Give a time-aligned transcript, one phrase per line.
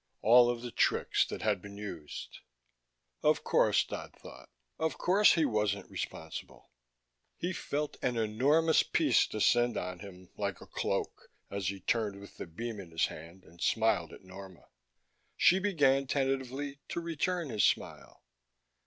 [0.23, 2.39] All of the tricks that had been used....
[3.21, 4.49] Of course, Dodd thought.
[4.79, 6.71] Of course he wasn't responsible.
[7.37, 12.37] He felt an enormous peace descend on him, like a cloak, as he turned with
[12.37, 14.69] the beam in his hand and smiled at Norma.
[15.37, 18.23] She began, tentatively, to return his smile.